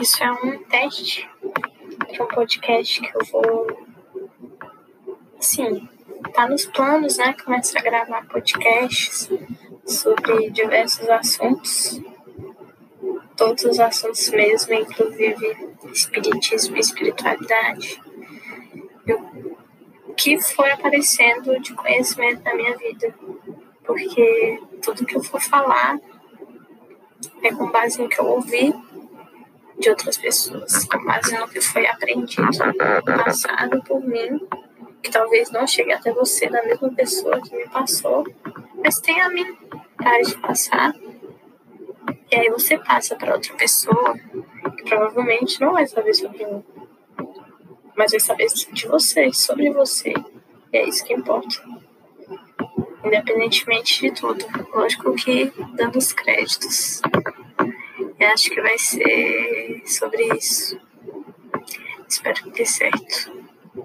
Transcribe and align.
Isso 0.00 0.22
é 0.22 0.32
um 0.32 0.58
teste 0.64 1.28
para 2.08 2.24
um 2.24 2.28
podcast 2.28 3.00
que 3.00 3.16
eu 3.16 3.24
vou. 3.26 3.66
Assim, 5.38 5.88
tá 6.32 6.48
nos 6.48 6.64
planos, 6.66 7.18
né? 7.18 7.34
Começar 7.44 7.80
a 7.80 7.82
gravar 7.82 8.26
podcasts 8.26 9.28
sobre 9.86 10.50
diversos 10.50 11.08
assuntos. 11.10 12.00
Todos 13.36 13.64
os 13.64 13.78
assuntos 13.78 14.30
mesmo, 14.30 14.74
inclusive 14.74 15.74
espiritismo 15.92 16.76
e 16.76 16.80
espiritualidade. 16.80 18.00
o 20.08 20.14
que 20.14 20.40
for 20.40 20.70
aparecendo 20.70 21.60
de 21.60 21.74
conhecimento 21.74 22.42
na 22.42 22.54
minha 22.54 22.76
vida. 22.76 23.14
Porque 23.84 24.62
tudo 24.82 25.04
que 25.04 25.16
eu 25.16 25.22
for 25.22 25.40
falar 25.40 25.98
é 27.42 27.52
com 27.52 27.70
base 27.70 28.00
no 28.00 28.08
que 28.08 28.18
eu 28.18 28.26
ouvi 28.26 28.72
de 29.78 29.90
outras 29.90 30.16
pessoas, 30.16 30.84
com 30.84 31.04
base 31.04 31.36
no 31.36 31.48
que 31.48 31.60
foi 31.60 31.86
aprendido, 31.86 32.48
passado 33.24 33.82
por 33.82 34.00
mim, 34.00 34.40
que 35.02 35.10
talvez 35.10 35.50
não 35.50 35.66
chegue 35.66 35.92
até 35.92 36.12
você 36.12 36.48
da 36.48 36.62
mesma 36.62 36.90
pessoa 36.92 37.40
que 37.40 37.54
me 37.54 37.68
passou, 37.68 38.24
mas 38.82 39.00
tem 39.00 39.20
a 39.20 39.28
mim 39.28 39.56
para 39.96 40.22
de 40.22 40.36
passar. 40.38 40.94
E 42.30 42.36
aí 42.36 42.48
você 42.48 42.78
passa 42.78 43.14
para 43.16 43.34
outra 43.34 43.54
pessoa 43.54 44.16
que 44.76 44.84
provavelmente 44.84 45.60
não 45.60 45.72
vai 45.72 45.86
saber 45.86 46.14
sobre 46.14 46.46
mim, 46.46 46.64
mas 47.96 48.10
vai 48.10 48.20
saber 48.20 48.46
de 48.46 48.88
você, 48.88 49.32
sobre 49.32 49.70
você. 49.70 50.12
E 50.72 50.76
é 50.76 50.88
isso 50.88 51.04
que 51.04 51.12
importa. 51.12 51.62
Independentemente 53.04 54.00
de 54.00 54.10
tudo. 54.12 54.44
Lógico 54.72 55.14
que 55.14 55.52
dando 55.74 55.98
os 55.98 56.12
créditos. 56.12 57.02
Eu 58.18 58.28
acho 58.28 58.50
que 58.50 58.60
vai 58.60 58.78
ser 58.78 59.82
sobre 59.86 60.24
isso. 60.36 60.80
Espero 62.08 62.42
que 62.44 62.50
dê 62.50 62.64
certo. 62.64 63.43